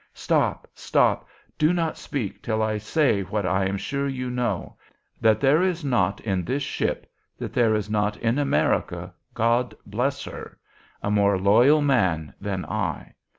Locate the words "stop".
0.15-0.67, 0.73-1.29